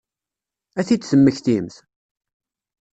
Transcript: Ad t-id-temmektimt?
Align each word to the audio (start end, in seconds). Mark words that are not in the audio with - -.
Ad 0.79 0.85
t-id-temmektimt? 0.87 1.75